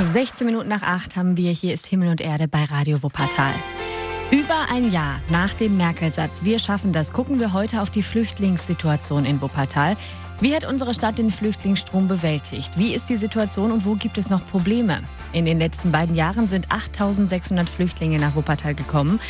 [0.00, 3.52] 16 Minuten nach 8 haben wir Hier ist Himmel und Erde bei Radio Wuppertal.
[4.30, 9.26] Über ein Jahr nach dem Merkel-Satz Wir schaffen das, gucken wir heute auf die Flüchtlingssituation
[9.26, 9.96] in Wuppertal.
[10.40, 12.70] Wie hat unsere Stadt den Flüchtlingsstrom bewältigt?
[12.76, 15.02] Wie ist die Situation und wo gibt es noch Probleme?
[15.32, 19.20] In den letzten beiden Jahren sind 8600 Flüchtlinge nach Wuppertal gekommen.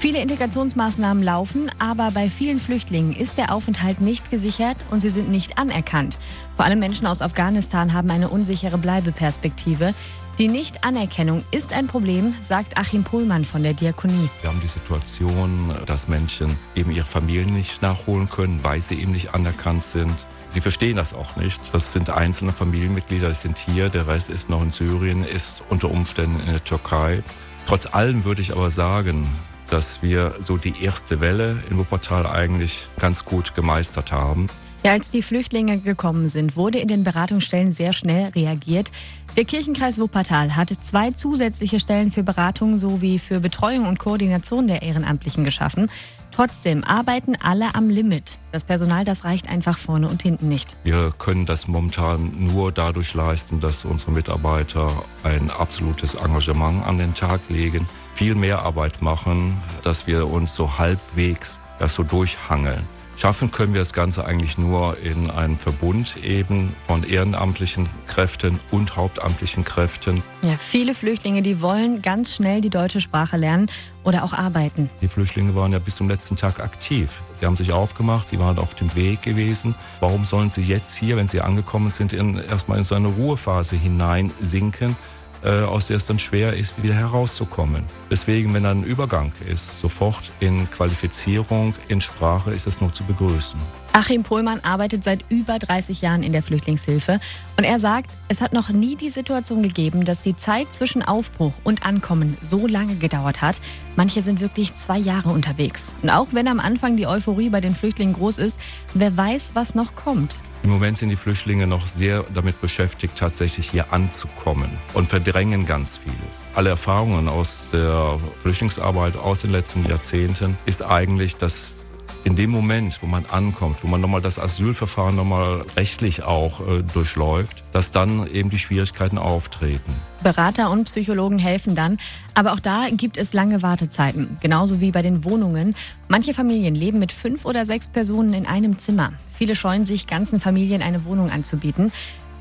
[0.00, 5.28] Viele Integrationsmaßnahmen laufen, aber bei vielen Flüchtlingen ist der Aufenthalt nicht gesichert und sie sind
[5.28, 6.18] nicht anerkannt.
[6.56, 9.92] Vor allem Menschen aus Afghanistan haben eine unsichere Bleibeperspektive.
[10.40, 14.30] Die Nichtanerkennung ist ein Problem, sagt Achim Pohlmann von der Diakonie.
[14.40, 19.12] Wir haben die Situation, dass Menschen eben ihre Familien nicht nachholen können, weil sie eben
[19.12, 20.24] nicht anerkannt sind.
[20.48, 21.74] Sie verstehen das auch nicht.
[21.74, 25.90] Das sind einzelne Familienmitglieder, das sind hier, der Rest ist noch in Syrien, ist unter
[25.90, 27.22] Umständen in der Türkei.
[27.66, 29.28] Trotz allem würde ich aber sagen,
[29.68, 34.46] dass wir so die erste Welle in Wuppertal eigentlich ganz gut gemeistert haben.
[34.82, 38.90] Ja, als die Flüchtlinge gekommen sind, wurde in den Beratungsstellen sehr schnell reagiert.
[39.36, 44.80] Der Kirchenkreis Wuppertal hatte zwei zusätzliche Stellen für Beratung sowie für Betreuung und Koordination der
[44.80, 45.90] Ehrenamtlichen geschaffen.
[46.30, 48.38] Trotzdem arbeiten alle am Limit.
[48.52, 50.78] Das Personal, das reicht einfach vorne und hinten nicht.
[50.82, 54.90] Wir können das momentan nur dadurch leisten, dass unsere Mitarbeiter
[55.22, 60.78] ein absolutes Engagement an den Tag legen, viel mehr Arbeit machen, dass wir uns so
[60.78, 62.86] halbwegs das so durchhangeln.
[63.20, 68.96] Schaffen können wir das Ganze eigentlich nur in einem Verbund eben von ehrenamtlichen Kräften und
[68.96, 70.22] hauptamtlichen Kräften.
[70.40, 73.70] Ja, viele Flüchtlinge, die wollen ganz schnell die deutsche Sprache lernen
[74.04, 74.88] oder auch arbeiten.
[75.02, 77.20] Die Flüchtlinge waren ja bis zum letzten Tag aktiv.
[77.34, 79.74] Sie haben sich aufgemacht, sie waren auf dem Weg gewesen.
[80.00, 83.76] Warum sollen sie jetzt hier, wenn sie angekommen sind, in, erstmal in so eine Ruhephase
[83.76, 84.96] hineinsinken?
[85.42, 87.84] Äh, aus der es dann schwer ist, wieder herauszukommen.
[88.10, 93.60] Deswegen, wenn ein Übergang ist, sofort in Qualifizierung, in Sprache, ist das nur zu begrüßen.
[93.92, 97.18] Achim Pohlmann arbeitet seit über 30 Jahren in der Flüchtlingshilfe
[97.56, 101.52] und er sagt, es hat noch nie die Situation gegeben, dass die Zeit zwischen Aufbruch
[101.64, 103.60] und Ankommen so lange gedauert hat.
[103.96, 105.96] Manche sind wirklich zwei Jahre unterwegs.
[106.02, 108.60] Und auch wenn am Anfang die Euphorie bei den Flüchtlingen groß ist,
[108.94, 110.38] wer weiß, was noch kommt.
[110.62, 115.96] Im Moment sind die Flüchtlinge noch sehr damit beschäftigt, tatsächlich hier anzukommen und verdrängen ganz
[115.96, 116.46] vieles.
[116.54, 121.79] Alle Erfahrungen aus der Flüchtlingsarbeit aus den letzten Jahrzehnten ist eigentlich, dass
[122.24, 126.82] in dem Moment, wo man ankommt, wo man nochmal das Asylverfahren nochmal rechtlich auch äh,
[126.82, 129.94] durchläuft, dass dann eben die Schwierigkeiten auftreten.
[130.22, 131.98] Berater und Psychologen helfen dann,
[132.34, 135.74] aber auch da gibt es lange Wartezeiten, genauso wie bei den Wohnungen.
[136.08, 139.12] Manche Familien leben mit fünf oder sechs Personen in einem Zimmer.
[139.32, 141.92] Viele scheuen sich, ganzen Familien eine Wohnung anzubieten.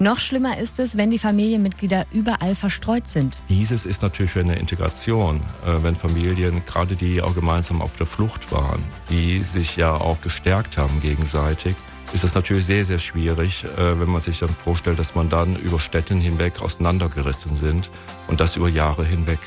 [0.01, 3.37] Noch schlimmer ist es, wenn die Familienmitglieder überall verstreut sind.
[3.49, 8.05] Dieses ist natürlich für eine Integration, äh, wenn Familien, gerade die auch gemeinsam auf der
[8.05, 11.75] Flucht waren, die sich ja auch gestärkt haben gegenseitig,
[12.13, 15.57] ist es natürlich sehr, sehr schwierig, äh, wenn man sich dann vorstellt, dass man dann
[15.57, 17.91] über Städten hinweg auseinandergerissen sind
[18.27, 19.39] und das über Jahre hinweg.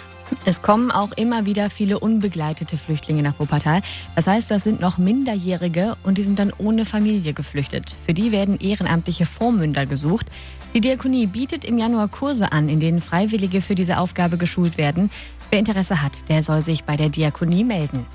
[0.45, 3.81] Es kommen auch immer wieder viele unbegleitete Flüchtlinge nach Wuppertal.
[4.17, 7.95] Das heißt, das sind noch Minderjährige und die sind dann ohne Familie geflüchtet.
[8.05, 10.27] Für die werden ehrenamtliche Vormünder gesucht.
[10.75, 15.11] Die Diakonie bietet im Januar Kurse an, in denen Freiwillige für diese Aufgabe geschult werden.
[15.51, 18.07] Wer Interesse hat, der soll sich bei der Diakonie melden.